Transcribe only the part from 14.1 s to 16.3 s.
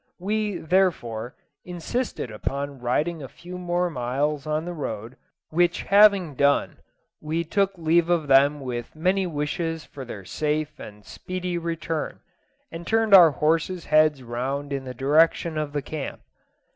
round in the direction of the camp.